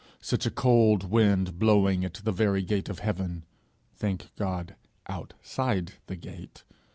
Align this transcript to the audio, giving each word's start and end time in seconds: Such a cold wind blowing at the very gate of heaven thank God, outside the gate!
Such 0.23 0.47
a 0.47 0.49
cold 0.49 1.03
wind 1.11 1.59
blowing 1.59 2.03
at 2.03 2.15
the 2.15 2.31
very 2.31 2.63
gate 2.63 2.89
of 2.89 2.97
heaven 2.97 3.45
thank 3.93 4.33
God, 4.35 4.75
outside 5.07 5.91
the 6.07 6.15
gate! 6.15 6.63